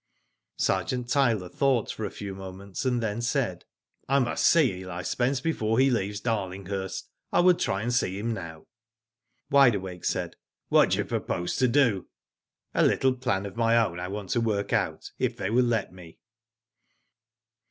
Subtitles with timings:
[0.57, 3.65] Sergeant Tyler thought for a few moments, and then said:
[4.09, 7.03] *'I must see Eli Spence before he leaves Dar linghurst.
[7.31, 8.65] I will try and see him now."
[9.51, 10.33] Wide Awake said:^*
[10.69, 12.07] What do you propose to do?"
[12.73, 15.93] "A little plan of my own I want to work out, if they will let
[15.93, 16.17] me."